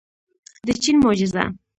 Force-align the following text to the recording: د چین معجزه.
د 0.65 0.67
چین 0.83 0.95
معجزه. 1.03 1.43